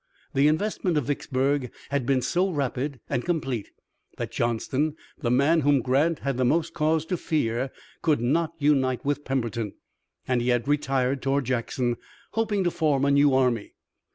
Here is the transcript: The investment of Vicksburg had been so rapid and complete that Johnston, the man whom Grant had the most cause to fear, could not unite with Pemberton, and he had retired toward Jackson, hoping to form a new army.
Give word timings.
The 0.33 0.47
investment 0.47 0.97
of 0.97 1.05
Vicksburg 1.05 1.71
had 1.91 2.07
been 2.07 2.23
so 2.23 2.49
rapid 2.49 2.99
and 3.07 3.23
complete 3.23 3.69
that 4.17 4.31
Johnston, 4.31 4.95
the 5.19 5.29
man 5.29 5.61
whom 5.61 5.79
Grant 5.83 6.17
had 6.21 6.37
the 6.37 6.43
most 6.43 6.73
cause 6.73 7.05
to 7.05 7.17
fear, 7.17 7.69
could 8.01 8.19
not 8.19 8.53
unite 8.57 9.05
with 9.05 9.23
Pemberton, 9.23 9.73
and 10.27 10.41
he 10.41 10.49
had 10.49 10.67
retired 10.67 11.21
toward 11.21 11.45
Jackson, 11.45 11.97
hoping 12.31 12.63
to 12.63 12.71
form 12.71 13.05
a 13.05 13.11
new 13.11 13.35
army. 13.35 13.75